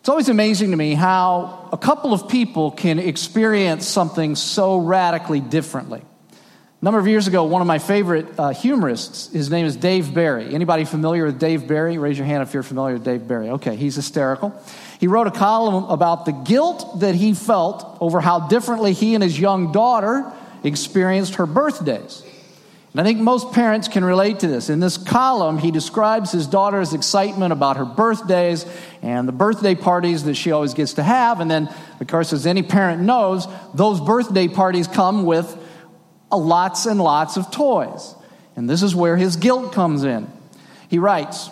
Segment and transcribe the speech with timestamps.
[0.00, 5.40] It's always amazing to me how a couple of people can experience something so radically
[5.40, 6.00] differently.
[6.00, 10.14] A number of years ago, one of my favorite uh, humorists, his name is Dave
[10.14, 10.54] Barry.
[10.54, 11.98] Anybody familiar with Dave Barry?
[11.98, 13.50] Raise your hand if you're familiar with Dave Barry.
[13.50, 14.58] Okay, he's hysterical.
[14.98, 19.22] He wrote a column about the guilt that he felt over how differently he and
[19.22, 20.32] his young daughter
[20.64, 22.22] experienced her birthdays.
[22.92, 24.68] And I think most parents can relate to this.
[24.68, 28.66] In this column, he describes his daughter's excitement about her birthdays
[29.00, 31.40] and the birthday parties that she always gets to have.
[31.40, 35.56] And then, of course, as any parent knows, those birthday parties come with
[36.32, 38.14] lots and lots of toys.
[38.56, 40.26] And this is where his guilt comes in.
[40.88, 41.48] He writes,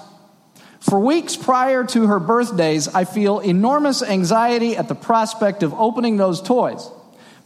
[0.80, 6.16] for weeks prior to her birthdays, I feel enormous anxiety at the prospect of opening
[6.16, 6.90] those toys.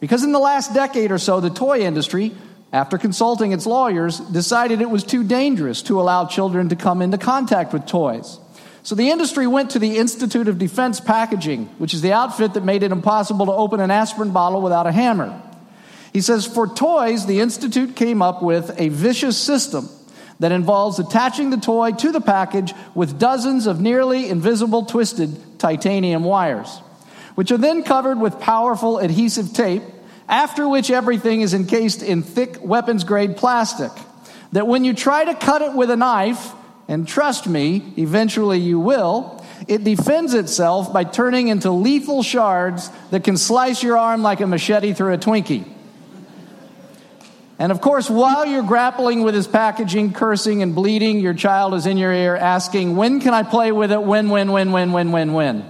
[0.01, 2.35] Because in the last decade or so, the toy industry
[2.73, 7.19] after consulting its lawyers, decided it was too dangerous to allow children to come into
[7.19, 8.39] contact with toys.
[8.83, 12.65] So the industry went to the Institute of Defense Packaging, which is the outfit that
[12.65, 15.41] made it impossible to open an aspirin bottle without a hammer.
[16.13, 19.89] He says, for toys, the Institute came up with a vicious system
[20.41, 26.25] that involves attaching the toy to the package with dozens of nearly invisible twisted titanium
[26.25, 26.79] wires,
[27.37, 29.83] which are then covered with powerful adhesive tape
[30.29, 33.91] after which everything is encased in thick weapons grade plastic.
[34.53, 36.53] That when you try to cut it with a knife,
[36.89, 43.25] and trust me, eventually you will, it defends itself by turning into lethal shards that
[43.25, 45.67] can slice your arm like a machete through a Twinkie.
[47.59, 51.87] And of course, while you're grappling with this packaging, cursing and bleeding, your child is
[51.87, 54.03] in your ear asking, When can I play with it?
[54.03, 55.65] When, when, when, when, when, when, when?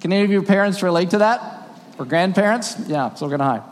[0.00, 1.68] Can any of your parents relate to that?
[1.98, 2.76] Or grandparents?
[2.86, 3.62] Yeah, so can I.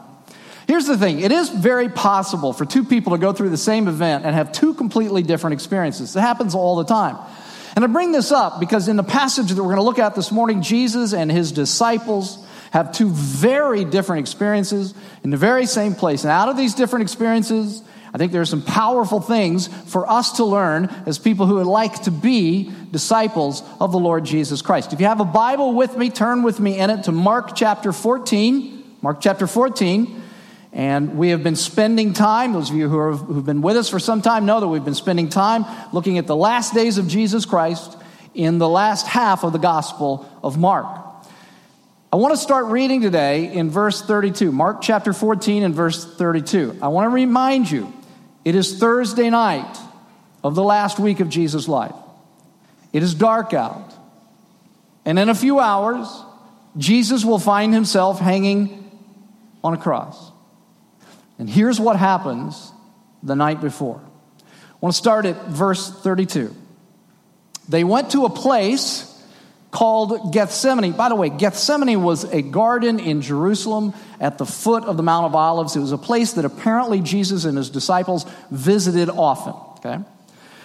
[0.67, 3.89] Here's the thing it is very possible for two people to go through the same
[3.89, 6.14] event and have two completely different experiences.
[6.14, 7.17] It happens all the time.
[7.77, 10.14] And I bring this up because in the passage that we're going to look at
[10.14, 15.95] this morning, Jesus and his disciples have two very different experiences in the very same
[15.95, 16.25] place.
[16.25, 17.83] And out of these different experiences,
[18.14, 21.67] I think there are some powerful things for us to learn as people who would
[21.67, 24.95] like to be disciples of the Lord Jesus Christ.
[24.95, 27.92] If you have a Bible with me, turn with me in it to Mark chapter
[27.92, 28.96] 14.
[29.02, 30.23] Mark chapter 14.
[30.77, 33.89] And we have been spending time, those of you who have, who've been with us
[33.89, 37.09] for some time know that we've been spending time looking at the last days of
[37.09, 37.97] Jesus Christ
[38.35, 40.86] in the last half of the Gospel of Mark.
[42.13, 46.77] I want to start reading today in verse 32, Mark chapter 14 and verse 32.
[46.83, 47.91] I want to remind you,
[48.45, 49.79] it is Thursday night
[50.45, 51.95] of the last week of Jesus' life.
[52.92, 53.95] It is dark out.
[55.07, 56.07] And in a few hours,
[56.77, 58.91] Jesus will find himself hanging
[59.65, 60.33] on a cross.
[61.39, 62.73] And here's what happens
[63.23, 64.01] the night before.
[64.41, 66.55] I want to start at verse 32.
[67.69, 69.13] They went to a place
[69.70, 70.92] called Gethsemane.
[70.92, 75.27] By the way, Gethsemane was a garden in Jerusalem at the foot of the Mount
[75.27, 75.77] of Olives.
[75.77, 79.55] It was a place that apparently Jesus and his disciples visited often.
[79.79, 80.03] Okay?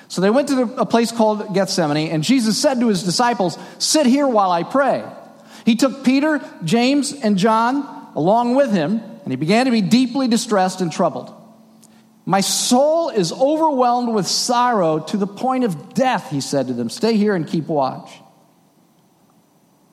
[0.07, 4.05] So they went to a place called Gethsemane, and Jesus said to his disciples, Sit
[4.05, 5.03] here while I pray.
[5.65, 10.27] He took Peter, James, and John along with him and he began to be deeply
[10.27, 11.33] distressed and troubled.
[12.25, 16.89] My soul is overwhelmed with sorrow to the point of death, he said to them.
[16.89, 18.11] Stay here and keep watch.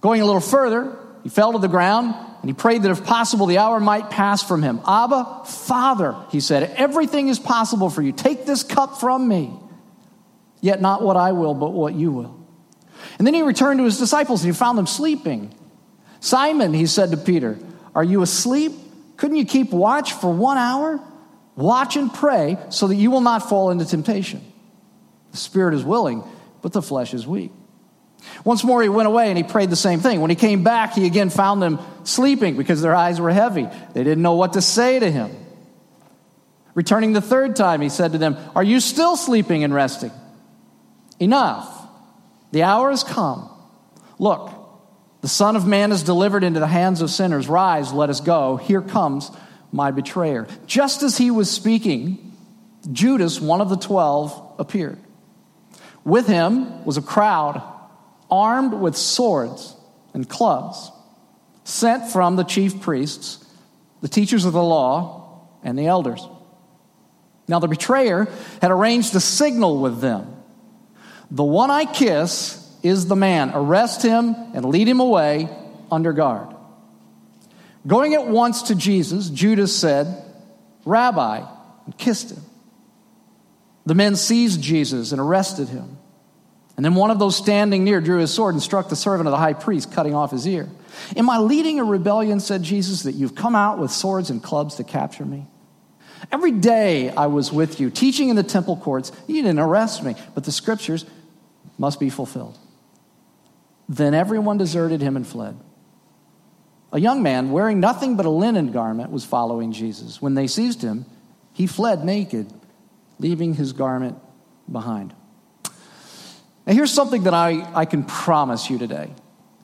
[0.01, 3.47] Going a little further, he fell to the ground and he prayed that if possible,
[3.47, 4.81] the hour might pass from him.
[4.85, 8.11] Abba, Father, he said, everything is possible for you.
[8.11, 9.53] Take this cup from me.
[10.61, 12.45] Yet not what I will, but what you will.
[13.19, 15.55] And then he returned to his disciples and he found them sleeping.
[16.19, 17.57] Simon, he said to Peter,
[17.95, 18.73] Are you asleep?
[19.19, 21.01] Couldn't you keep watch for one hour?
[21.57, 24.41] Watch and pray so that you will not fall into temptation.
[25.33, 26.23] The spirit is willing,
[26.63, 27.51] but the flesh is weak.
[28.45, 30.21] Once more, he went away and he prayed the same thing.
[30.21, 33.69] When he came back, he again found them sleeping because their eyes were heavy.
[33.93, 35.31] They didn't know what to say to him.
[36.75, 40.13] Returning the third time, he said to them, Are you still sleeping and resting?
[41.19, 41.89] Enough.
[42.53, 43.51] The hour has come.
[44.21, 44.53] Look,
[45.21, 47.49] the Son of Man is delivered into the hands of sinners.
[47.49, 48.57] Rise, let us go.
[48.57, 49.31] Here comes
[49.73, 50.47] my betrayer.
[50.67, 52.37] Just as he was speaking,
[52.93, 54.99] Judas, one of the twelve, appeared.
[56.05, 57.63] With him was a crowd
[58.31, 59.75] armed with swords
[60.15, 60.91] and clubs,
[61.65, 63.45] sent from the chief priests,
[64.01, 66.27] the teachers of the law, and the elders.
[67.49, 68.29] Now, the betrayer
[68.63, 70.35] had arranged a signal with them.
[71.31, 73.53] The one I kiss is the man.
[73.55, 75.49] Arrest him and lead him away
[75.91, 76.55] under guard.
[77.87, 80.23] Going at once to Jesus, Judas said,
[80.85, 81.43] Rabbi,
[81.87, 82.43] and kissed him.
[83.87, 85.97] The men seized Jesus and arrested him.
[86.77, 89.33] And then one of those standing near drew his sword and struck the servant of
[89.33, 90.69] the high priest, cutting off his ear.
[91.17, 94.77] Am I leading a rebellion, said Jesus, that you've come out with swords and clubs
[94.77, 95.47] to capture me?
[96.31, 99.11] Every day I was with you, teaching in the temple courts.
[99.27, 101.05] You didn't arrest me, but the scriptures
[101.79, 102.59] must be fulfilled.
[103.89, 105.59] Then everyone deserted him and fled.
[106.93, 110.21] A young man wearing nothing but a linen garment was following Jesus.
[110.23, 111.07] When they seized him,
[111.53, 112.51] he fled naked,
[113.19, 114.19] leaving his garment
[114.71, 115.15] behind.
[116.67, 119.11] Now, here's something that I, I can promise you today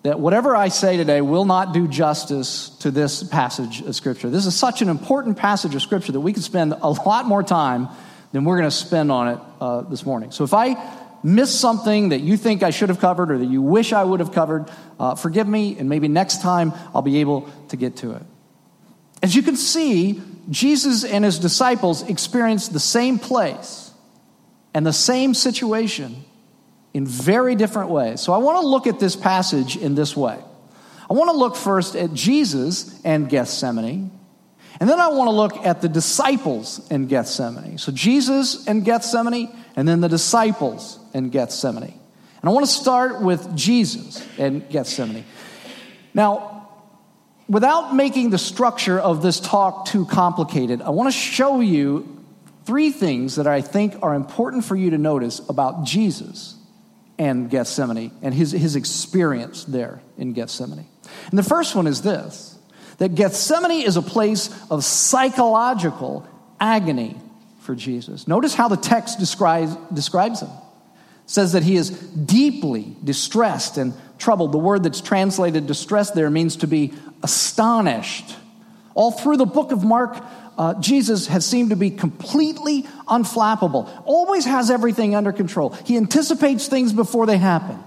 [0.04, 4.28] that whatever I say today will not do justice to this passage of Scripture.
[4.28, 7.42] This is such an important passage of Scripture that we could spend a lot more
[7.42, 7.88] time
[8.32, 10.30] than we're going to spend on it uh, this morning.
[10.30, 10.74] So if I
[11.24, 14.20] miss something that you think I should have covered or that you wish I would
[14.20, 18.12] have covered, uh, forgive me, and maybe next time I'll be able to get to
[18.12, 18.22] it.
[19.22, 23.90] As you can see, Jesus and his disciples experienced the same place
[24.74, 26.24] and the same situation
[26.92, 28.20] in very different ways.
[28.20, 30.38] So I want to look at this passage in this way.
[31.10, 34.10] I want to look first at Jesus and Gethsemane,
[34.80, 37.78] and then I want to look at the disciples in Gethsemane.
[37.78, 41.98] So Jesus and Gethsemane, and then the disciples in Gethsemane.
[42.40, 45.24] And I want to start with Jesus in Gethsemane.
[46.12, 46.68] Now,
[47.48, 52.24] without making the structure of this talk too complicated, I want to show you
[52.64, 56.56] three things that I think are important for you to notice about Jesus
[57.18, 60.86] and Gethsemane and his, his experience there in Gethsemane.
[61.30, 62.58] And the first one is this
[62.98, 66.28] that Gethsemane is a place of psychological
[66.60, 67.16] agony
[67.64, 68.28] for Jesus.
[68.28, 70.50] Notice how the text describes, describes him.
[70.50, 74.52] It says that he is deeply distressed and troubled.
[74.52, 78.36] The word that's translated distressed there means to be astonished.
[78.94, 80.22] All through the book of Mark,
[80.58, 85.70] uh, Jesus has seemed to be completely unflappable, always has everything under control.
[85.70, 87.82] He anticipates things before they happen.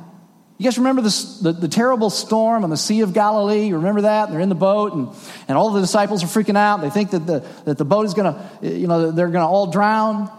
[0.57, 3.68] You guys remember the, the, terrible storm on the Sea of Galilee?
[3.68, 4.31] You remember that?
[4.31, 5.09] they're in the boat, and,
[5.48, 6.81] and all the disciples are freaking out.
[6.81, 9.48] They think that the, that the boat is going to, you know, they're going to
[9.48, 10.31] all drown.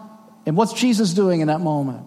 [0.45, 2.05] And what's Jesus doing in that moment?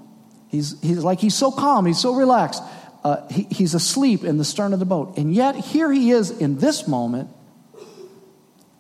[0.49, 2.61] He's, he's like, he's so calm, he's so relaxed.
[3.03, 5.17] Uh, he, he's asleep in the stern of the boat.
[5.17, 7.29] And yet, here he is in this moment,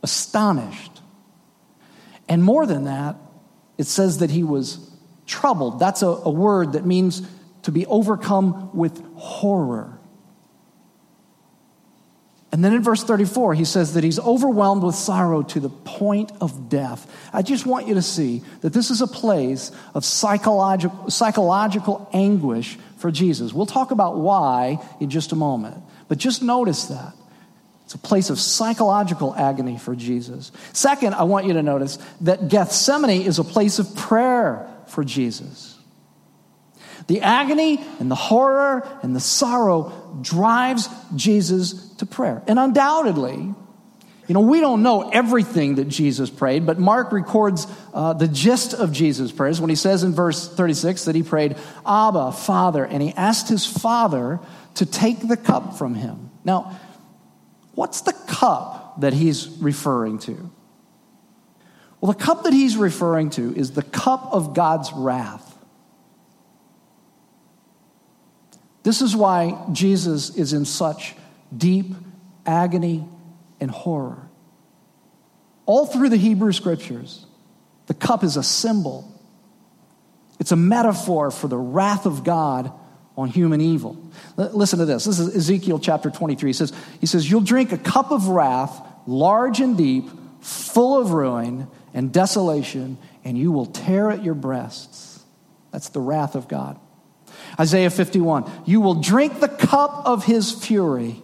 [0.03, 0.91] astonished
[2.31, 3.17] and more than that,
[3.77, 4.89] it says that he was
[5.27, 5.79] troubled.
[5.79, 7.27] That's a, a word that means
[7.63, 9.99] to be overcome with horror.
[12.51, 16.33] And then in verse 34, he says that he's overwhelmed with sorrow to the point
[16.41, 17.09] of death.
[17.31, 22.77] I just want you to see that this is a place of psychological, psychological anguish
[22.97, 23.53] for Jesus.
[23.53, 25.81] We'll talk about why in just a moment.
[26.09, 27.13] But just notice that.
[27.85, 30.51] It's a place of psychological agony for Jesus.
[30.73, 35.77] Second, I want you to notice that Gethsemane is a place of prayer for Jesus.
[37.07, 42.43] The agony and the horror and the sorrow drives Jesus to prayer.
[42.47, 43.53] And undoubtedly,
[44.27, 48.73] you know, we don't know everything that Jesus prayed, but Mark records uh, the gist
[48.73, 53.01] of Jesus' prayers when he says in verse 36 that he prayed, Abba, Father, and
[53.01, 54.39] he asked his Father
[54.75, 56.29] to take the cup from him.
[56.45, 56.79] Now,
[57.73, 60.51] What's the cup that he's referring to?
[61.99, 65.50] Well, the cup that he's referring to is the cup of God's wrath.
[68.83, 71.15] This is why Jesus is in such
[71.55, 71.93] deep
[72.45, 73.05] agony
[73.59, 74.27] and horror.
[75.65, 77.25] All through the Hebrew scriptures,
[77.87, 79.07] the cup is a symbol,
[80.39, 82.71] it's a metaphor for the wrath of God
[83.15, 84.01] on human evil.
[84.37, 85.05] Listen to this.
[85.05, 86.49] This is Ezekiel chapter 23.
[86.49, 90.09] He says, he says, You'll drink a cup of wrath, large and deep,
[90.41, 95.23] full of ruin and desolation, and you will tear at your breasts.
[95.71, 96.79] That's the wrath of God.
[97.59, 101.21] Isaiah 51 You will drink the cup of his fury,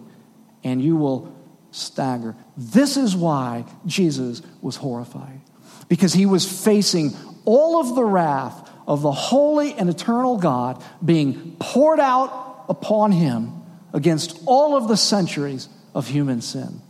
[0.64, 1.34] and you will
[1.70, 2.34] stagger.
[2.56, 5.40] This is why Jesus was horrified,
[5.88, 11.56] because he was facing all of the wrath of the holy and eternal God being
[11.58, 16.80] poured out upon him against all of the centuries of human sin.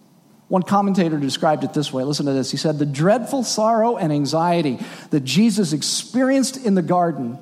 [0.48, 2.50] One commentator described it this way listen to this.
[2.50, 4.78] He said, The dreadful sorrow and anxiety
[5.10, 7.38] that Jesus experienced in the garden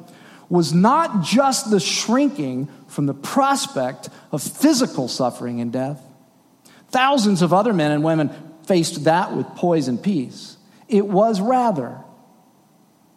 [0.48, 6.00] was not just the shrinking from the prospect of physical suffering and death.
[6.88, 8.30] Thousands of other men and women
[8.64, 10.56] faced that with poise and peace.
[10.88, 11.98] It was rather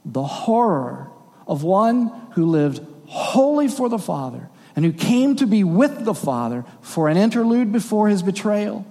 [0.05, 1.11] the horror
[1.47, 6.13] of one who lived wholly for the Father and who came to be with the
[6.13, 8.85] Father for an interlude before his betrayal,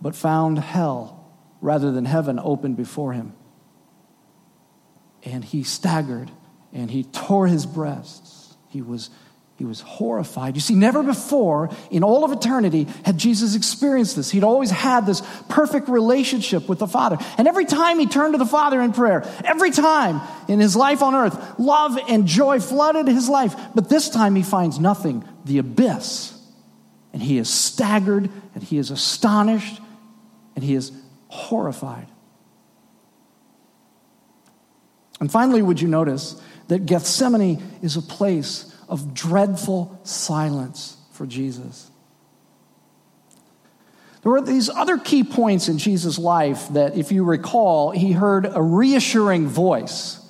[0.00, 1.24] but found hell
[1.60, 3.32] rather than heaven open before him.
[5.26, 6.30] And he staggered
[6.72, 8.54] and he tore his breasts.
[8.68, 9.10] He was
[9.58, 10.54] he was horrified.
[10.54, 14.30] You see, never before in all of eternity had Jesus experienced this.
[14.30, 17.16] He'd always had this perfect relationship with the Father.
[17.38, 21.02] And every time he turned to the Father in prayer, every time in his life
[21.02, 23.56] on earth, love and joy flooded his life.
[23.74, 26.38] But this time he finds nothing, the abyss.
[27.14, 29.80] And he is staggered, and he is astonished,
[30.54, 30.92] and he is
[31.28, 32.08] horrified.
[35.20, 41.90] And finally, would you notice that Gethsemane is a place of dreadful silence for Jesus.
[44.22, 48.46] There were these other key points in Jesus' life that, if you recall, he heard
[48.46, 50.20] a reassuring voice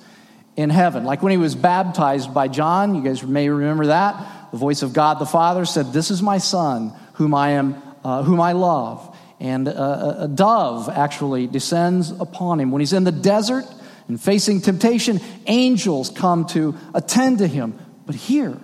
[0.55, 1.03] in heaven.
[1.03, 4.51] Like when he was baptized by John, you guys may remember that.
[4.51, 8.23] The voice of God the Father said, This is my Son, whom I, am, uh,
[8.23, 9.15] whom I love.
[9.39, 12.71] And a, a dove actually descends upon him.
[12.71, 13.65] When he's in the desert
[14.07, 17.77] and facing temptation, angels come to attend to him.
[18.05, 18.57] But here,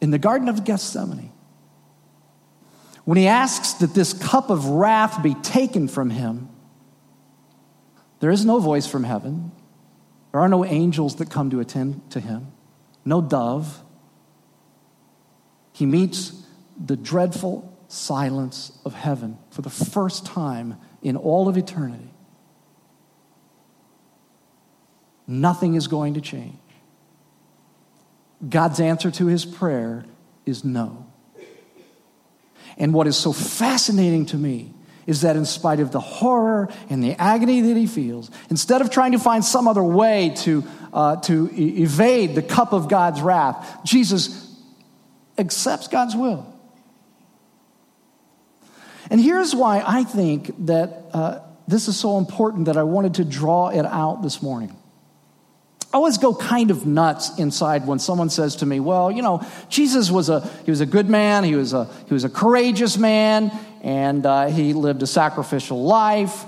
[0.00, 1.32] in the Garden of Gethsemane,
[3.04, 6.48] when he asks that this cup of wrath be taken from him,
[8.20, 9.52] there is no voice from heaven.
[10.32, 12.52] There are no angels that come to attend to him,
[13.04, 13.82] no dove.
[15.72, 16.32] He meets
[16.78, 22.10] the dreadful silence of heaven for the first time in all of eternity.
[25.26, 26.58] Nothing is going to change.
[28.48, 30.04] God's answer to his prayer
[30.44, 31.06] is no.
[32.76, 34.72] And what is so fascinating to me
[35.06, 38.90] is that in spite of the horror and the agony that he feels, instead of
[38.90, 43.22] trying to find some other way to, uh, to e- evade the cup of God's
[43.22, 44.52] wrath, Jesus
[45.38, 46.52] accepts God's will.
[49.10, 53.24] And here's why I think that uh, this is so important that I wanted to
[53.24, 54.76] draw it out this morning.
[55.96, 59.40] I always go kind of nuts inside when someone says to me, well, you know,
[59.70, 62.98] Jesus was a, he was a good man, he was a, he was a courageous
[62.98, 63.50] man,
[63.80, 66.44] and uh, he lived a sacrificial life.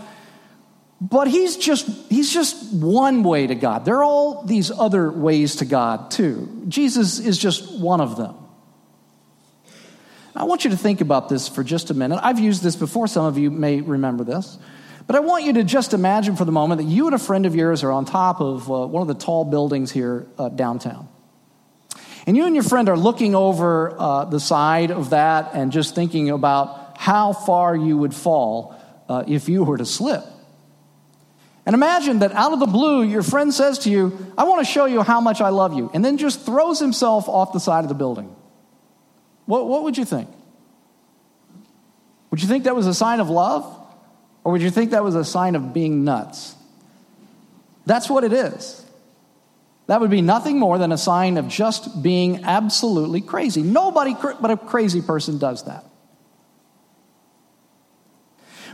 [1.00, 3.86] But he's just, he's just one way to God.
[3.86, 6.64] There are all these other ways to God, too.
[6.68, 8.34] Jesus is just one of them.
[10.36, 12.20] I want you to think about this for just a minute.
[12.22, 14.58] I've used this before, some of you may remember this.
[15.08, 17.46] But I want you to just imagine for the moment that you and a friend
[17.46, 21.08] of yours are on top of uh, one of the tall buildings here uh, downtown.
[22.26, 25.94] And you and your friend are looking over uh, the side of that and just
[25.94, 30.24] thinking about how far you would fall uh, if you were to slip.
[31.64, 34.70] And imagine that out of the blue, your friend says to you, I want to
[34.70, 37.82] show you how much I love you, and then just throws himself off the side
[37.82, 38.34] of the building.
[39.46, 40.28] What, what would you think?
[42.30, 43.74] Would you think that was a sign of love?
[44.44, 46.54] Or would you think that was a sign of being nuts?
[47.86, 48.84] That's what it is.
[49.86, 53.62] That would be nothing more than a sign of just being absolutely crazy.
[53.62, 55.84] Nobody but a crazy person does that.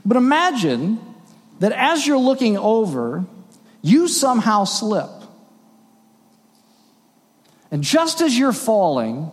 [0.05, 1.01] But imagine
[1.61, 3.25] that as you're looking over,
[3.81, 5.11] you somehow slip.
[7.71, 9.31] And just as you're falling,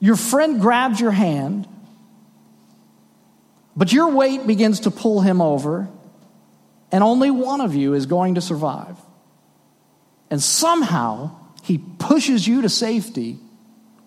[0.00, 1.68] your friend grabs your hand
[3.76, 5.88] but your weight begins to pull him over,
[6.92, 8.96] and only one of you is going to survive.
[10.30, 13.38] And somehow he pushes you to safety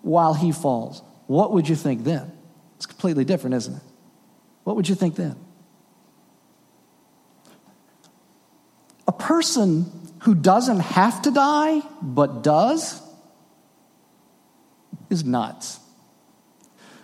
[0.02, 1.02] while he falls.
[1.26, 2.32] What would you think then?
[2.76, 3.82] It's completely different, isn't it?
[4.64, 5.36] What would you think then?
[9.06, 9.90] A person
[10.22, 13.00] who doesn't have to die but does
[15.10, 15.80] is nuts.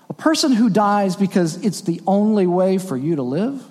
[0.09, 3.63] A person who dies because it's the only way for you to live,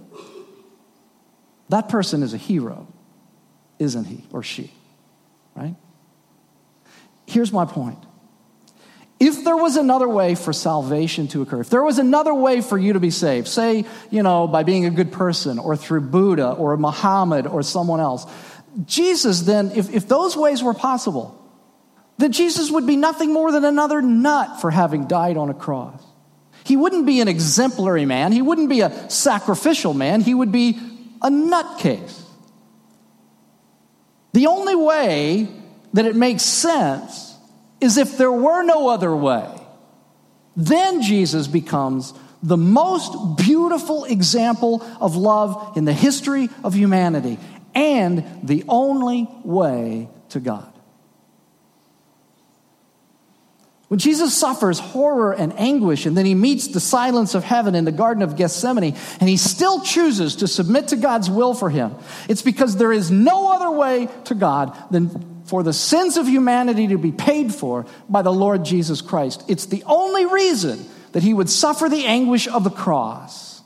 [1.69, 2.87] that person is a hero,
[3.79, 4.71] isn't he or she?
[5.55, 5.75] Right?
[7.25, 7.99] Here's my point.
[9.19, 12.77] If there was another way for salvation to occur, if there was another way for
[12.77, 16.51] you to be saved, say, you know, by being a good person or through Buddha
[16.51, 18.25] or Muhammad or someone else,
[18.85, 21.39] Jesus then, if, if those ways were possible,
[22.17, 26.03] then Jesus would be nothing more than another nut for having died on a cross.
[26.65, 28.31] He wouldn't be an exemplary man.
[28.31, 30.21] He wouldn't be a sacrificial man.
[30.21, 30.79] He would be
[31.21, 32.21] a nutcase.
[34.33, 35.47] The only way
[35.93, 37.35] that it makes sense
[37.79, 39.47] is if there were no other way.
[40.55, 47.39] Then Jesus becomes the most beautiful example of love in the history of humanity
[47.73, 50.72] and the only way to God.
[53.89, 57.85] When Jesus suffers horror and anguish, and then he meets the silence of heaven in
[57.85, 61.93] the Garden of Gethsemane, and he still chooses to submit to God's will for him,
[62.27, 66.87] it's because there is no other way to God than for the sins of humanity
[66.87, 69.43] to be paid for by the Lord Jesus Christ.
[69.47, 73.61] It's the only reason that he would suffer the anguish of the cross.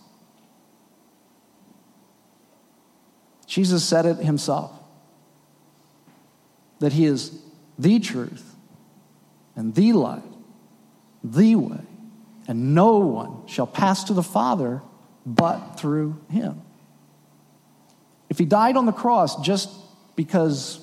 [3.45, 4.71] Jesus said it himself
[6.79, 7.39] that he is
[7.79, 8.46] the truth
[9.57, 10.23] and the light,
[11.23, 11.81] the way,
[12.47, 14.81] and no one shall pass to the Father
[15.25, 16.61] but through him.
[18.29, 19.69] If he died on the cross just
[20.15, 20.79] because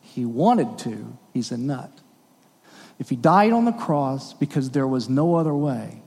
[0.00, 1.90] he wanted to, he's a nut.
[2.98, 6.00] If he died on the cross because there was no other way,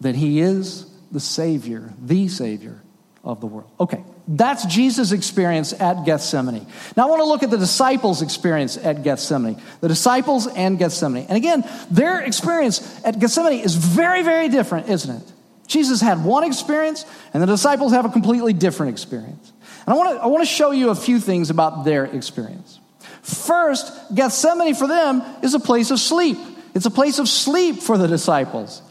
[0.00, 2.80] then he is the Savior, the Savior
[3.26, 3.68] of the world.
[3.80, 4.02] Okay.
[4.28, 6.66] That's Jesus' experience at Gethsemane.
[6.96, 9.60] Now I want to look at the disciples' experience at Gethsemane.
[9.80, 11.26] The disciples and Gethsemane.
[11.28, 15.32] And again, their experience at Gethsemane is very, very different, isn't it?
[15.66, 17.04] Jesus had one experience,
[17.34, 19.52] and the disciples have a completely different experience.
[19.84, 22.78] And I want to, I want to show you a few things about their experience.
[23.22, 26.38] First, Gethsemane for them is a place of sleep.
[26.74, 28.82] It's a place of sleep for the disciples.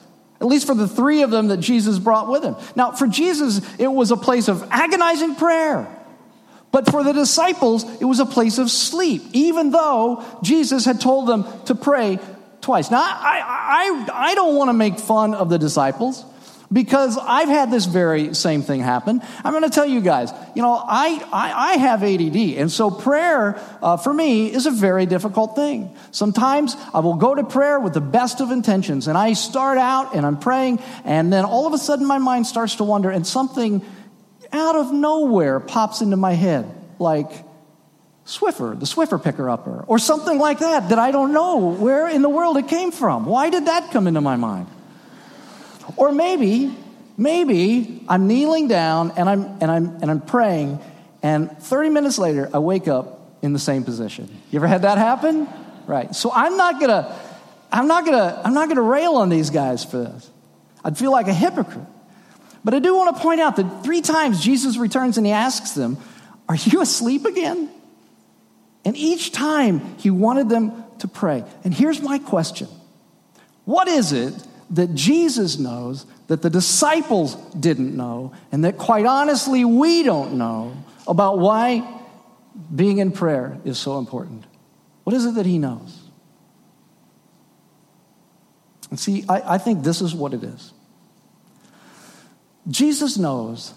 [0.42, 2.56] At least for the three of them that Jesus brought with him.
[2.75, 5.88] Now, for Jesus, it was a place of agonizing prayer.
[6.72, 11.27] But for the disciples, it was a place of sleep, even though Jesus had told
[11.27, 12.20] them to pray
[12.60, 12.92] twice.
[12.92, 16.25] Now, I, I, I don't want to make fun of the disciples
[16.72, 19.22] because I've had this very same thing happen.
[19.43, 22.89] I'm going to tell you guys, you know, I, I, I have ADD, and so
[22.91, 25.95] prayer uh, for me is a very difficult thing.
[26.12, 30.15] Sometimes I will go to prayer with the best of intentions, and I start out
[30.15, 33.25] and I'm praying, and then all of a sudden my mind starts to wander, and
[33.25, 33.86] something
[34.51, 36.65] out of nowhere pops into my head,
[37.00, 37.31] like,
[38.25, 42.24] Swiffer, the Swiffer picker upper, or something like that, that I don't know where in
[42.24, 43.27] the world it came from.
[43.27, 44.67] Why did that come into my mind?
[45.98, 46.75] Or maybe,
[47.18, 50.80] maybe I'm kneeling down and I'm, and I'm, and I'm praying,
[51.24, 54.30] and 30 minutes later, I wake up in the same position.
[54.51, 55.48] You ever had that happen?
[55.88, 56.15] Right.
[56.15, 57.18] So I'm not gonna,
[57.72, 60.30] I'm not gonna, I'm not gonna rail on these guys for this.
[60.84, 61.86] I'd feel like a hypocrite.
[62.63, 65.71] But I do want to point out that three times Jesus returns and he asks
[65.71, 65.98] them,
[66.50, 67.69] Are you asleep again?
[68.84, 71.43] And each time he wanted them to pray.
[71.63, 72.67] And here's my question
[73.65, 74.34] What is it
[74.71, 80.75] that Jesus knows that the disciples didn't know, and that quite honestly, we don't know
[81.08, 82.01] about why
[82.73, 84.45] being in prayer is so important.
[85.04, 86.01] What is it that he knows?
[88.89, 90.73] And see, I, I think this is what it is.
[92.67, 93.73] Jesus knows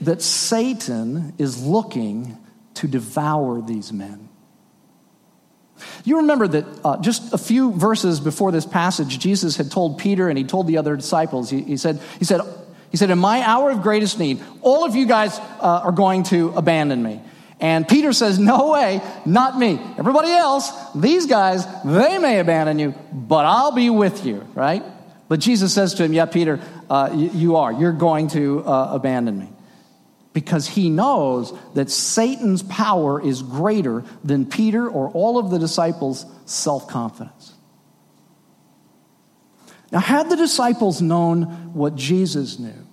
[0.00, 2.38] that Satan is looking
[2.74, 4.28] to devour these men.
[6.04, 10.28] You remember that uh, just a few verses before this passage, Jesus had told Peter
[10.28, 12.40] and he told the other disciples, he, he said, he, said,
[12.90, 16.22] he said, In my hour of greatest need, all of you guys uh, are going
[16.24, 17.20] to abandon me.
[17.60, 19.80] And Peter says, No way, not me.
[19.98, 24.82] Everybody else, these guys, they may abandon you, but I'll be with you, right?
[25.28, 27.72] But Jesus says to him, Yeah, Peter, uh, you, you, are.
[27.72, 29.48] You're going to uh, abandon me
[30.38, 36.24] because he knows that Satan's power is greater than Peter or all of the disciples'
[36.44, 37.54] self confidence.
[39.90, 42.86] Now, had the disciples known what Jesus knew,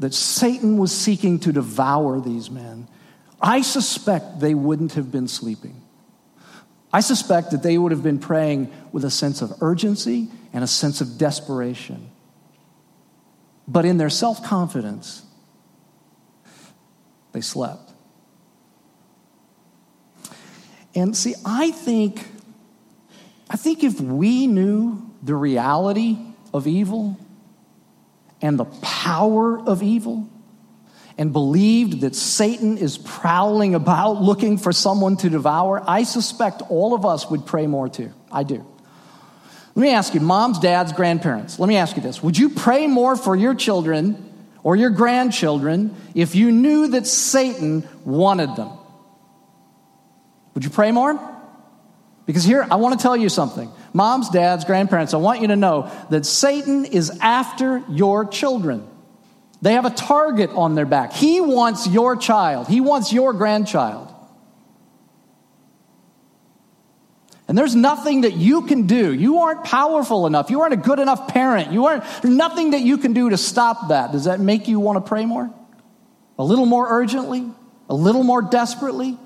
[0.00, 2.88] that Satan was seeking to devour these men,
[3.40, 5.80] I suspect they wouldn't have been sleeping.
[6.92, 10.66] I suspect that they would have been praying with a sense of urgency and a
[10.66, 12.10] sense of desperation.
[13.68, 15.22] But in their self confidence,
[17.38, 17.92] they slept.
[20.92, 22.26] And see, I think,
[23.48, 26.18] I think if we knew the reality
[26.52, 27.16] of evil
[28.42, 30.28] and the power of evil,
[31.16, 36.94] and believed that Satan is prowling about looking for someone to devour, I suspect all
[36.94, 38.12] of us would pray more too.
[38.30, 38.64] I do.
[39.74, 42.22] Let me ask you, moms, dads, grandparents, let me ask you this.
[42.22, 44.27] Would you pray more for your children
[44.62, 48.70] or your grandchildren if you knew that Satan wanted them?
[50.54, 51.18] Would you pray more?
[52.26, 53.70] Because here, I want to tell you something.
[53.94, 58.86] Moms, dads, grandparents, I want you to know that Satan is after your children.
[59.62, 61.12] They have a target on their back.
[61.12, 64.12] He wants your child, he wants your grandchild.
[67.48, 69.12] And there's nothing that you can do.
[69.12, 70.50] You aren't powerful enough.
[70.50, 71.72] You aren't a good enough parent.
[71.72, 74.12] You aren't, there's nothing that you can do to stop that.
[74.12, 75.50] Does that make you want to pray more?
[76.38, 77.50] A little more urgently?
[77.88, 79.18] A little more desperately?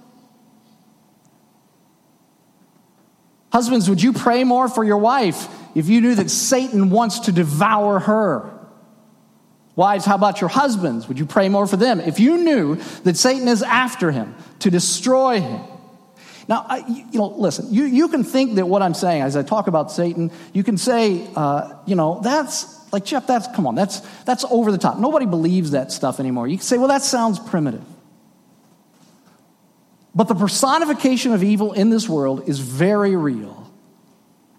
[3.53, 7.33] Husbands, would you pray more for your wife if you knew that Satan wants to
[7.33, 8.51] devour her?
[9.75, 11.09] Wives, how about your husbands?
[11.09, 14.71] Would you pray more for them if you knew that Satan is after him to
[14.71, 15.61] destroy him?
[16.53, 19.43] Now, I, you know, listen, you, you can think that what I'm saying as I
[19.43, 23.75] talk about Satan, you can say, uh, you know, that's like, Jeff, that's, come on,
[23.75, 24.99] that's, that's over the top.
[24.99, 26.47] Nobody believes that stuff anymore.
[26.47, 27.83] You can say, well, that sounds primitive.
[30.15, 33.73] But the personification of evil in this world is very real.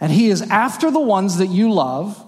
[0.02, 2.20] And he is after the ones that you love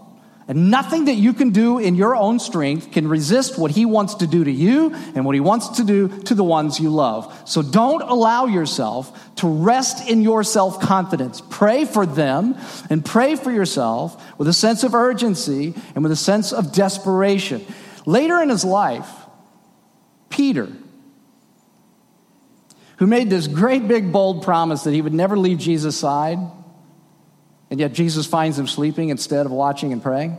[0.47, 4.15] and nothing that you can do in your own strength can resist what he wants
[4.15, 7.35] to do to you and what he wants to do to the ones you love.
[7.45, 11.41] So don't allow yourself to rest in your self confidence.
[11.49, 12.55] Pray for them
[12.91, 17.65] and pray for yourself with a sense of urgency and with a sense of desperation.
[18.05, 19.09] Later in his life,
[20.29, 20.71] Peter,
[22.97, 26.37] who made this great big bold promise that he would never leave Jesus' side,
[27.69, 30.37] and yet Jesus finds him sleeping instead of watching and praying.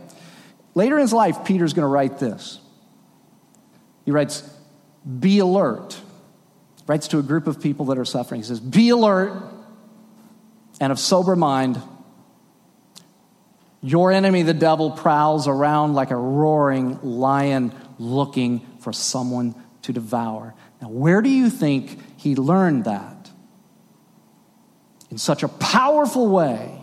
[0.75, 2.59] Later in his life, Peter's going to write this.
[4.05, 4.47] He writes,
[5.19, 5.99] Be alert.
[6.85, 8.41] Writes to a group of people that are suffering.
[8.41, 9.43] He says, Be alert
[10.79, 11.81] and of sober mind.
[13.81, 20.53] Your enemy, the devil, prowls around like a roaring lion looking for someone to devour.
[20.81, 23.31] Now, where do you think he learned that?
[25.09, 26.76] In such a powerful way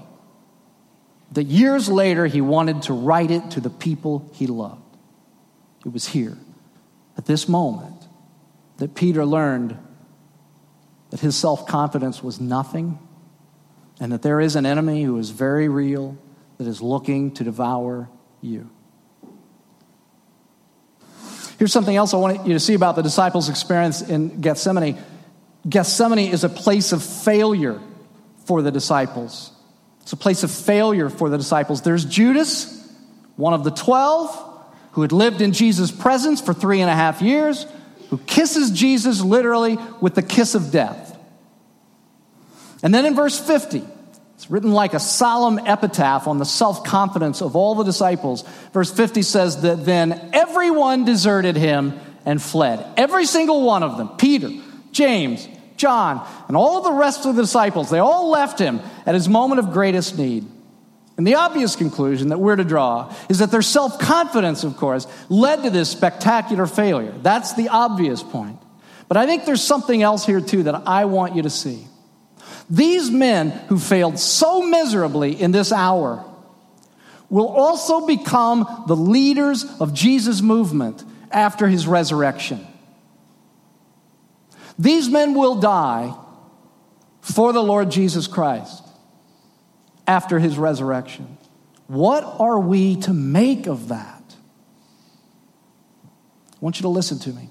[1.34, 4.80] that years later he wanted to write it to the people he loved.
[5.84, 6.38] It was here,
[7.18, 8.08] at this moment,
[8.78, 9.76] that Peter learned
[11.10, 12.98] that his self confidence was nothing
[14.00, 16.16] and that there is an enemy who is very real
[16.58, 18.08] that is looking to devour
[18.40, 18.70] you.
[21.58, 24.98] Here's something else I want you to see about the disciples' experience in Gethsemane.
[25.68, 27.80] Gethsemane is a place of failure
[28.44, 29.53] for the disciples.
[30.04, 31.80] It's a place of failure for the disciples.
[31.80, 32.86] There's Judas,
[33.36, 34.38] one of the twelve,
[34.92, 37.66] who had lived in Jesus' presence for three and a half years,
[38.10, 41.18] who kisses Jesus literally with the kiss of death.
[42.82, 43.82] And then in verse 50,
[44.34, 48.44] it's written like a solemn epitaph on the self confidence of all the disciples.
[48.74, 52.84] Verse 50 says that then everyone deserted him and fled.
[52.98, 54.50] Every single one of them Peter,
[54.92, 55.48] James,
[55.84, 59.58] John, and all the rest of the disciples, they all left him at his moment
[59.58, 60.46] of greatest need.
[61.18, 65.06] And the obvious conclusion that we're to draw is that their self confidence, of course,
[65.28, 67.12] led to this spectacular failure.
[67.20, 68.58] That's the obvious point.
[69.08, 71.86] But I think there's something else here, too, that I want you to see.
[72.70, 76.24] These men who failed so miserably in this hour
[77.28, 82.66] will also become the leaders of Jesus' movement after his resurrection.
[84.78, 86.14] These men will die
[87.20, 88.82] for the Lord Jesus Christ
[90.06, 91.38] after his resurrection.
[91.86, 94.22] What are we to make of that?
[96.52, 97.50] I want you to listen to me.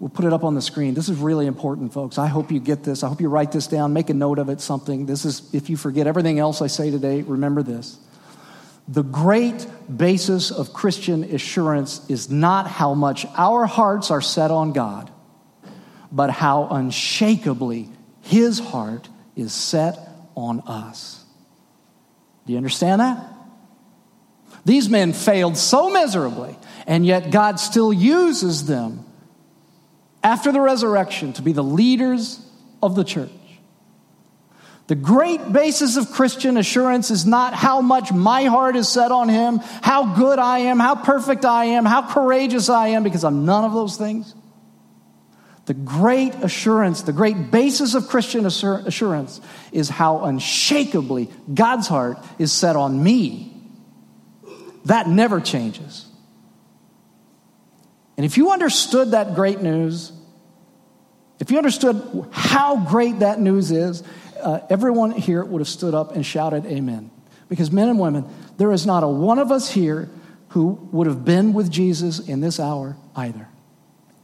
[0.00, 0.94] We'll put it up on the screen.
[0.94, 2.18] This is really important, folks.
[2.18, 3.02] I hope you get this.
[3.02, 5.06] I hope you write this down, make a note of it, something.
[5.06, 7.98] This is, if you forget everything else I say today, remember this.
[8.86, 14.72] The great basis of Christian assurance is not how much our hearts are set on
[14.72, 15.10] God,
[16.14, 17.88] but how unshakably
[18.22, 19.98] his heart is set
[20.36, 21.22] on us.
[22.46, 23.18] Do you understand that?
[24.64, 29.04] These men failed so miserably, and yet God still uses them
[30.22, 32.40] after the resurrection to be the leaders
[32.80, 33.30] of the church.
[34.86, 39.28] The great basis of Christian assurance is not how much my heart is set on
[39.28, 43.44] Him, how good I am, how perfect I am, how courageous I am, because I'm
[43.46, 44.34] none of those things.
[45.66, 49.40] The great assurance, the great basis of Christian assurance
[49.72, 53.50] is how unshakably God's heart is set on me.
[54.84, 56.06] That never changes.
[58.16, 60.12] And if you understood that great news,
[61.40, 64.02] if you understood how great that news is,
[64.40, 67.10] uh, everyone here would have stood up and shouted, Amen.
[67.48, 70.10] Because, men and women, there is not a one of us here
[70.48, 73.48] who would have been with Jesus in this hour either.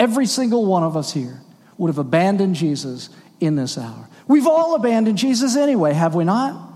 [0.00, 1.42] Every single one of us here
[1.76, 4.08] would have abandoned Jesus in this hour.
[4.26, 6.68] We've all abandoned Jesus anyway, have we not?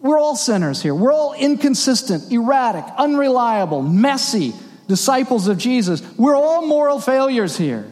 [0.00, 0.94] We're all sinners here.
[0.94, 4.54] We're all inconsistent, erratic, unreliable, messy
[4.88, 6.02] disciples of Jesus.
[6.16, 7.90] We're all moral failures here.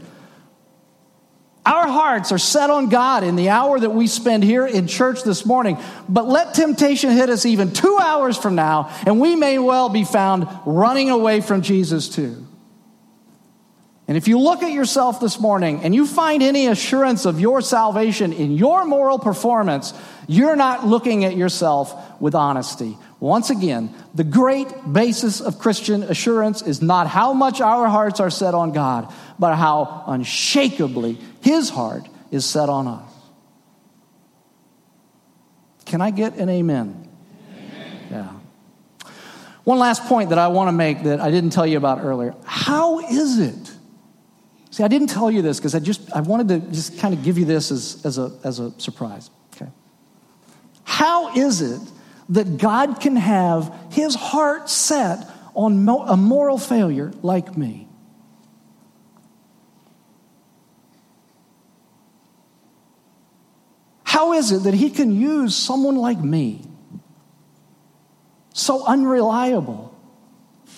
[1.66, 5.24] Our hearts are set on God in the hour that we spend here in church
[5.24, 5.76] this morning.
[6.08, 10.04] But let temptation hit us even two hours from now, and we may well be
[10.04, 12.46] found running away from Jesus too.
[14.06, 17.62] And if you look at yourself this morning and you find any assurance of your
[17.62, 19.94] salvation in your moral performance,
[20.26, 22.98] you're not looking at yourself with honesty.
[23.18, 28.28] Once again, the great basis of Christian assurance is not how much our hearts are
[28.28, 33.10] set on God, but how unshakably His heart is set on us.
[35.86, 37.08] Can I get an amen?
[37.48, 37.98] amen?
[38.10, 38.32] Yeah.
[39.64, 42.34] One last point that I want to make that I didn't tell you about earlier.
[42.44, 43.73] How is it
[44.74, 47.22] See, I didn't tell you this because I just I wanted to just kind of
[47.22, 49.30] give you this as, as, a, as a surprise.
[49.54, 49.70] Okay.
[50.82, 51.80] How is it
[52.30, 57.86] that God can have his heart set on mo- a moral failure like me?
[64.02, 66.64] How is it that he can use someone like me,
[68.52, 69.83] so unreliable,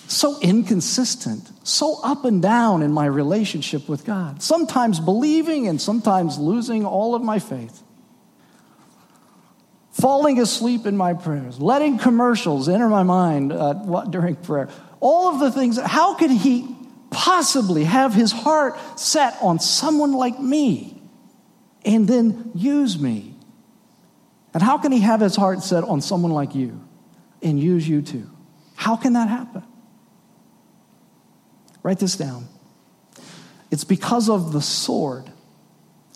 [0.07, 6.37] so inconsistent, so up and down in my relationship with God, sometimes believing and sometimes
[6.37, 7.83] losing all of my faith,
[9.91, 13.73] falling asleep in my prayers, letting commercials enter my mind uh,
[14.09, 15.79] during prayer, all of the things.
[15.79, 16.75] How could He
[17.09, 21.01] possibly have His heart set on someone like me
[21.83, 23.35] and then use me?
[24.53, 26.81] And how can He have His heart set on someone like you
[27.41, 28.29] and use you too?
[28.75, 29.63] How can that happen?
[31.83, 32.47] Write this down.
[33.71, 35.29] It's because of the sword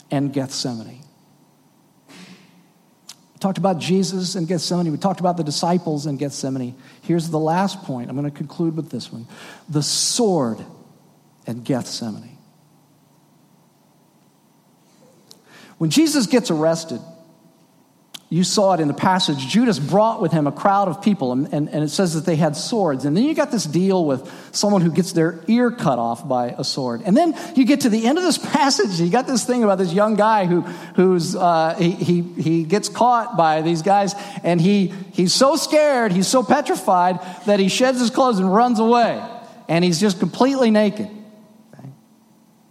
[0.09, 1.03] and Gethsemane.
[2.09, 4.91] We talked about Jesus and Gethsemane.
[4.91, 6.75] We talked about the disciples and Gethsemane.
[7.01, 8.09] Here's the last point.
[8.09, 9.27] I'm going to conclude with this one
[9.67, 10.63] the sword
[11.47, 12.37] and Gethsemane.
[15.77, 17.01] When Jesus gets arrested,
[18.31, 19.45] you saw it in the passage.
[19.45, 22.37] Judas brought with him a crowd of people, and, and, and, it says that they
[22.37, 23.03] had swords.
[23.03, 26.55] And then you got this deal with someone who gets their ear cut off by
[26.57, 27.01] a sword.
[27.03, 29.79] And then you get to the end of this passage, you got this thing about
[29.79, 30.61] this young guy who
[30.95, 34.15] who's uh, he, he, he gets caught by these guys,
[34.45, 38.79] and he, he's so scared, he's so petrified that he sheds his clothes and runs
[38.79, 39.21] away.
[39.67, 41.09] And he's just completely naked.
[41.73, 41.89] Okay?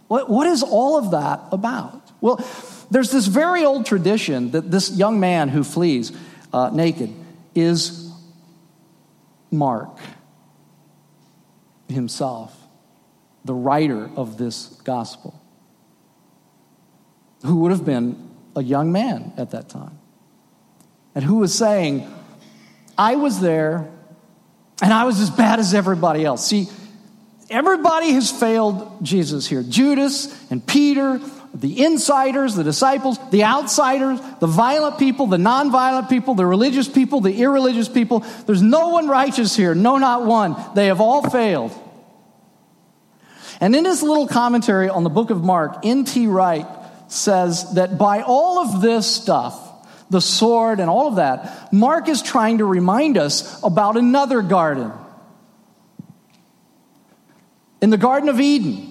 [0.07, 2.01] What, what is all of that about?
[2.19, 2.37] Well,
[2.91, 6.11] there's this very old tradition that this young man who flees
[6.53, 7.11] uh, naked
[7.55, 8.11] is
[9.49, 9.97] Mark
[11.87, 12.55] himself,
[13.43, 15.41] the writer of this gospel,
[17.43, 19.97] who would have been a young man at that time,
[21.15, 22.13] and who was saying,
[22.97, 23.89] I was there
[24.81, 26.45] and I was as bad as everybody else.
[26.45, 26.67] See,
[27.49, 29.63] everybody has failed Jesus here.
[29.63, 31.19] Judas and Peter,
[31.53, 37.19] the insiders, the disciples, the outsiders, the violent people, the nonviolent people, the religious people,
[37.19, 38.19] the irreligious people.
[38.45, 40.55] There's no one righteous here, no, not one.
[40.75, 41.73] They have all failed.
[43.59, 46.27] And in his little commentary on the book of Mark, N.T.
[46.27, 46.65] Wright
[47.09, 49.67] says that by all of this stuff,
[50.09, 54.91] the sword and all of that, Mark is trying to remind us about another garden.
[57.81, 58.90] In the Garden of Eden,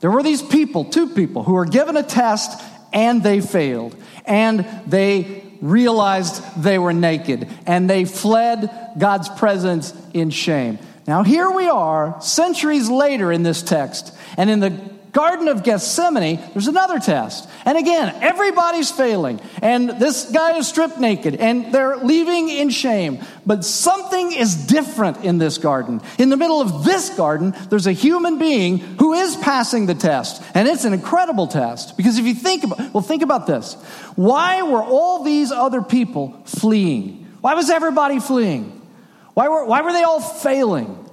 [0.00, 3.96] there were these people, two people, who were given a test and they failed.
[4.24, 10.78] And they realized they were naked and they fled God's presence in shame.
[11.06, 16.38] Now, here we are, centuries later in this text, and in the Garden of Gethsemane,
[16.52, 17.48] there's another test.
[17.64, 19.40] And again, everybody's failing.
[19.62, 23.20] And this guy is stripped naked and they're leaving in shame.
[23.46, 26.02] But something is different in this garden.
[26.18, 30.42] In the middle of this garden, there's a human being who is passing the test.
[30.52, 31.96] And it's an incredible test.
[31.96, 33.72] Because if you think about, well, think about this.
[34.16, 37.26] Why were all these other people fleeing?
[37.40, 38.86] Why was everybody fleeing?
[39.32, 41.05] Why were, why were they all failing?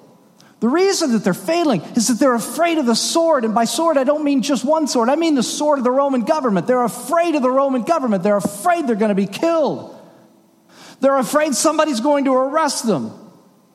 [0.63, 3.43] The reason that they're failing is that they're afraid of the sword.
[3.43, 5.09] And by sword, I don't mean just one sword.
[5.09, 6.67] I mean the sword of the Roman government.
[6.67, 8.23] They're afraid of the Roman government.
[8.23, 9.93] They're afraid they're going to be killed.
[11.01, 13.11] They're afraid somebody's going to arrest them.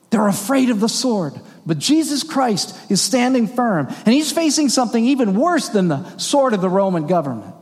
[0.08, 1.34] They're afraid of the sword.
[1.66, 6.54] But Jesus Christ is standing firm, and he's facing something even worse than the sword
[6.54, 7.54] of the Roman government.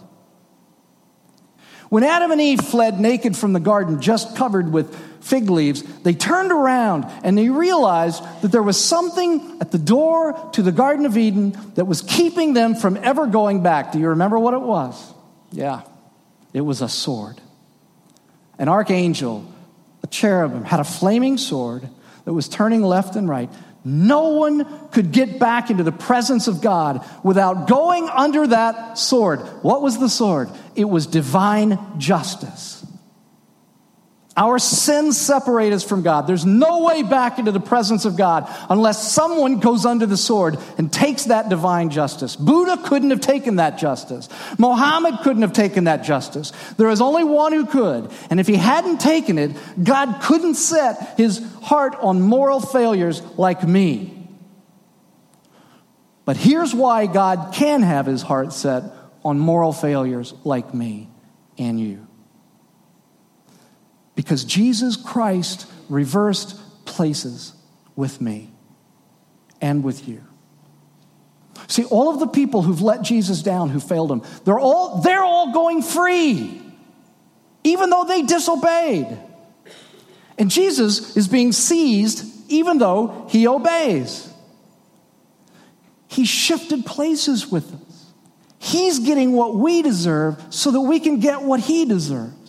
[1.88, 6.14] When Adam and Eve fled naked from the garden, just covered with fig leaves, they
[6.14, 11.07] turned around and they realized that there was something at the door to the Garden
[11.07, 13.92] of Eden that was keeping them from ever going back.
[13.92, 15.12] Do you remember what it was?
[15.53, 15.83] Yeah,
[16.53, 17.40] it was a sword.
[18.59, 19.44] An archangel,
[20.03, 21.88] a cherubim, had a flaming sword
[22.25, 23.51] that was turning left and right.
[23.88, 29.38] No one could get back into the presence of God without going under that sword.
[29.62, 30.51] What was the sword?
[30.75, 32.75] It was divine justice.
[34.37, 36.27] Our sins separate us from God.
[36.27, 40.59] There's no way back into the presence of God unless someone goes under the sword
[40.77, 42.37] and takes that divine justice.
[42.37, 44.29] Buddha couldn't have taken that justice.
[44.59, 46.53] Mohammed couldn't have taken that justice.
[46.77, 48.11] There is only one who could.
[48.29, 53.66] And if he hadn't taken it, God couldn't set his heart on moral failures like
[53.66, 54.12] me.
[56.27, 58.83] But here's why God can have his heart set
[59.25, 61.09] on moral failures like me
[61.57, 62.06] and you
[64.16, 67.52] because Jesus Christ reversed places
[67.94, 68.50] with me
[69.61, 70.24] and with you.
[71.68, 75.22] See, all of the people who've let Jesus down, who failed him, they're all, they're
[75.22, 76.61] all going free,
[77.62, 79.18] even though they disobeyed.
[80.38, 84.33] And Jesus is being seized even though he obeys.
[86.09, 88.07] He shifted places with us.
[88.59, 92.45] He's getting what we deserve so that we can get what he deserves.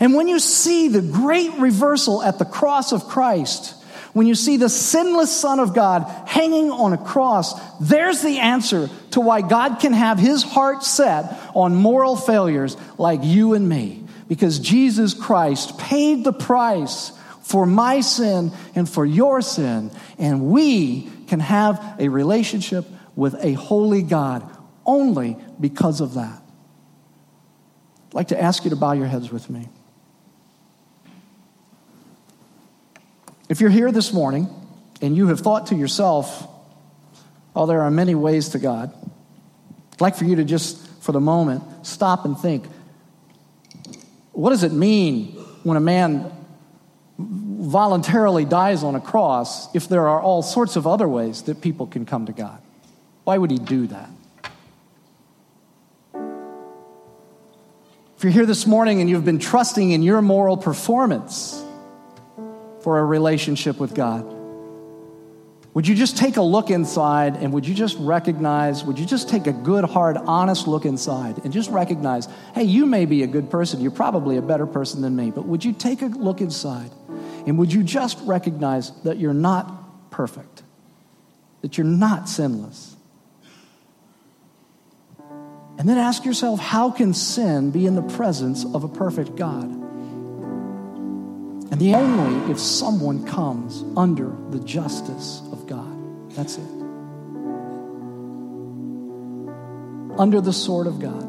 [0.00, 3.76] And when you see the great reversal at the cross of Christ,
[4.14, 8.88] when you see the sinless Son of God hanging on a cross, there's the answer
[9.12, 14.02] to why God can have his heart set on moral failures like you and me.
[14.26, 21.10] Because Jesus Christ paid the price for my sin and for your sin, and we
[21.26, 22.86] can have a relationship
[23.16, 24.48] with a holy God
[24.86, 26.42] only because of that.
[28.08, 29.68] I'd like to ask you to bow your heads with me.
[33.50, 34.48] If you're here this morning
[35.02, 36.46] and you have thought to yourself,
[37.56, 38.94] oh, there are many ways to God,
[39.92, 42.64] I'd like for you to just, for the moment, stop and think
[44.30, 45.32] what does it mean
[45.64, 46.32] when a man
[47.18, 51.88] voluntarily dies on a cross if there are all sorts of other ways that people
[51.88, 52.62] can come to God?
[53.24, 54.10] Why would he do that?
[58.16, 61.64] If you're here this morning and you've been trusting in your moral performance,
[62.82, 64.40] for a relationship with God?
[65.72, 69.28] Would you just take a look inside and would you just recognize, would you just
[69.28, 73.28] take a good, hard, honest look inside and just recognize, hey, you may be a
[73.28, 73.80] good person.
[73.80, 75.30] You're probably a better person than me.
[75.30, 76.90] But would you take a look inside
[77.46, 80.64] and would you just recognize that you're not perfect,
[81.62, 82.96] that you're not sinless?
[85.78, 89.89] And then ask yourself, how can sin be in the presence of a perfect God?
[91.70, 96.30] And the only if someone comes under the justice of God.
[96.32, 96.70] That's it.
[100.18, 101.22] Under the sword of God.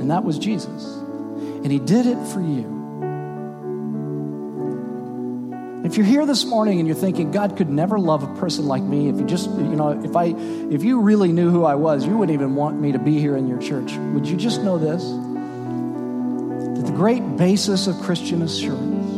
[0.00, 0.84] And that was Jesus.
[0.84, 2.78] And he did it for you.
[5.84, 8.82] If you're here this morning and you're thinking God could never love a person like
[8.82, 10.26] me, if you just, you know, if I
[10.70, 13.36] if you really knew who I was, you wouldn't even want me to be here
[13.36, 13.94] in your church.
[14.12, 15.02] Would you just know this?
[17.00, 19.08] Great basis of Christian assurance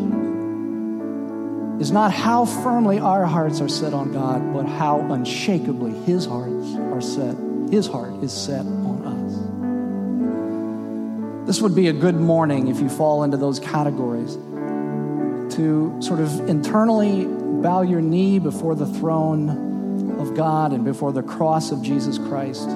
[1.82, 6.76] is not how firmly our hearts are set on God, but how unshakably His hearts
[6.76, 7.34] are set.
[7.72, 9.02] His heart is set on
[11.42, 11.48] us.
[11.48, 14.34] This would be a good morning if you fall into those categories
[15.56, 21.24] to sort of internally bow your knee before the throne of God and before the
[21.24, 22.68] cross of Jesus Christ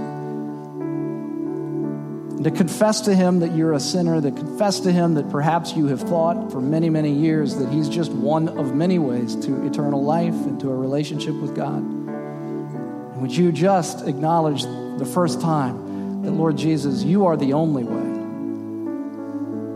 [2.47, 5.89] to confess to Him that you're a sinner, to confess to Him that perhaps you
[5.89, 10.05] have thought for many, many years that He's just one of many ways to eternal
[10.05, 11.79] life and to a relationship with God.
[11.79, 17.83] And would you just acknowledge the first time that, Lord Jesus, you are the only
[17.83, 18.15] way?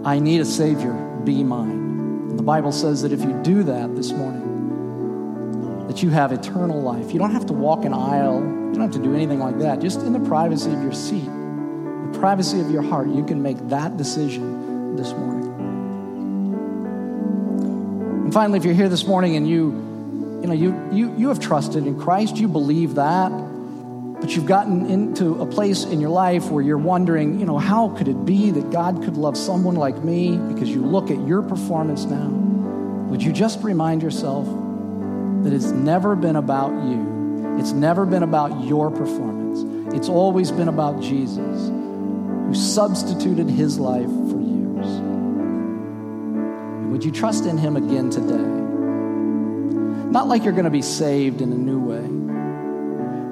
[0.09, 0.93] I need a Savior,
[1.25, 1.71] be mine.
[2.31, 6.81] And the Bible says that if you do that this morning, that you have eternal
[6.81, 7.13] life.
[7.13, 9.81] You don't have to walk an aisle, you don't have to do anything like that.
[9.81, 11.29] Just in the privacy of your seat
[12.21, 15.49] privacy of your heart, you can make that decision this morning.
[18.25, 21.41] And finally, if you're here this morning and you, you know, you, you, you have
[21.41, 23.31] trusted in Christ, you believe that,
[24.21, 27.89] but you've gotten into a place in your life where you're wondering, you know, how
[27.97, 31.41] could it be that God could love someone like me because you look at your
[31.41, 32.29] performance now?
[33.09, 34.47] Would you just remind yourself
[35.43, 37.57] that it's never been about you?
[37.59, 39.95] It's never been about your performance.
[39.95, 41.80] It's always been about Jesus
[42.51, 45.01] who substituted his life for yours.
[46.91, 48.43] would you trust in him again today?
[50.11, 52.03] Not like you're going to be saved in a new way,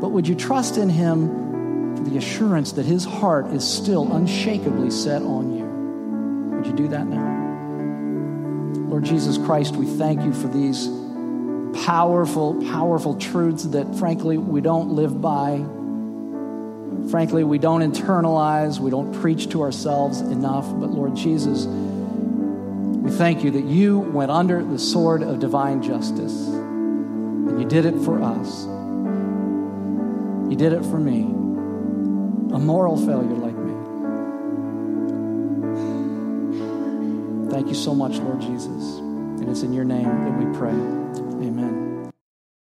[0.01, 4.93] but would you trust in him for the assurance that his heart is still unshakably
[4.93, 6.57] set on you?
[6.57, 7.27] Would you do that now?
[8.89, 10.87] Lord Jesus Christ, we thank you for these
[11.85, 15.65] powerful, powerful truths that, frankly, we don't live by
[17.11, 20.67] frankly, we don't internalize, we don't preach to ourselves enough.
[20.79, 21.67] But Lord Jesus,
[23.09, 27.87] We thank you that you went under the sword of divine justice, and you did
[27.87, 28.67] it for us.
[30.51, 33.73] You did it for me, a moral failure like me.
[37.51, 38.99] Thank you so much, Lord Jesus.
[38.99, 40.98] And it's in your name that we pray.